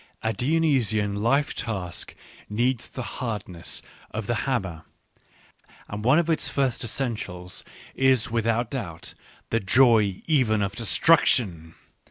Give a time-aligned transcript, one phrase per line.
[0.23, 2.15] (A Dionysian life task
[2.49, 4.83] needs the hardness of the hammer,
[5.89, 9.13] and one of its first essentials is without doubt
[9.51, 11.75] the joy even of destruction.